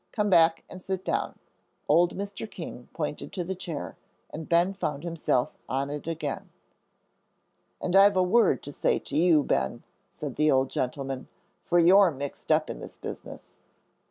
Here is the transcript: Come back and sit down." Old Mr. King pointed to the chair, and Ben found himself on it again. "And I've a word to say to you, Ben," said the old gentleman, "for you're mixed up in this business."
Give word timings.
Come 0.11 0.31
back 0.31 0.63
and 0.67 0.81
sit 0.81 1.05
down." 1.05 1.37
Old 1.87 2.17
Mr. 2.17 2.49
King 2.49 2.89
pointed 2.91 3.31
to 3.33 3.43
the 3.43 3.53
chair, 3.53 3.95
and 4.31 4.49
Ben 4.49 4.73
found 4.73 5.03
himself 5.03 5.51
on 5.69 5.91
it 5.91 6.07
again. 6.07 6.49
"And 7.79 7.95
I've 7.95 8.17
a 8.17 8.23
word 8.23 8.63
to 8.63 8.71
say 8.71 8.97
to 8.97 9.15
you, 9.15 9.43
Ben," 9.43 9.83
said 10.09 10.37
the 10.37 10.49
old 10.49 10.71
gentleman, 10.71 11.27
"for 11.63 11.77
you're 11.77 12.09
mixed 12.09 12.51
up 12.51 12.67
in 12.67 12.79
this 12.79 12.97
business." 12.97 13.53